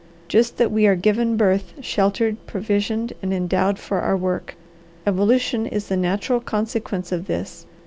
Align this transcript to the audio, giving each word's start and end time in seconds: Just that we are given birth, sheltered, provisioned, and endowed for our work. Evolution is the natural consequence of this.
Just 0.27 0.57
that 0.57 0.71
we 0.71 0.87
are 0.87 0.95
given 0.95 1.37
birth, 1.37 1.73
sheltered, 1.79 2.37
provisioned, 2.47 3.13
and 3.21 3.31
endowed 3.31 3.77
for 3.77 4.01
our 4.01 4.17
work. 4.17 4.55
Evolution 5.05 5.67
is 5.67 5.89
the 5.89 5.95
natural 5.95 6.39
consequence 6.39 7.11
of 7.11 7.27
this. 7.27 7.67